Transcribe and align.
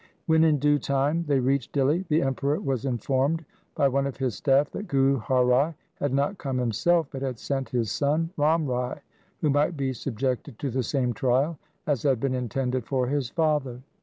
When 0.25 0.43
in 0.43 0.57
due 0.57 0.79
time 0.79 1.25
they 1.27 1.37
reached 1.39 1.73
Dihli, 1.73 2.07
the 2.07 2.23
Emperor 2.23 2.59
was 2.59 2.85
informed 2.85 3.45
by 3.75 3.87
one 3.87 4.07
of 4.07 4.17
his 4.17 4.33
staff 4.33 4.71
that 4.71 4.87
Guru 4.87 5.19
Har 5.19 5.45
Rai 5.45 5.75
had 5.99 6.11
not 6.11 6.39
come 6.39 6.57
himself, 6.57 7.05
but 7.11 7.21
had 7.21 7.37
sent 7.37 7.69
his 7.69 7.91
son 7.91 8.31
Ram 8.35 8.65
Rai 8.65 8.97
who 9.41 9.51
might 9.51 9.77
be 9.77 9.93
subjected 9.93 10.57
to 10.57 10.71
the 10.71 10.81
same 10.81 11.13
trial 11.13 11.59
as 11.85 12.01
had 12.01 12.19
been 12.19 12.33
intended 12.33 12.87
for 12.87 13.05
his 13.05 13.29
father. 13.29 13.79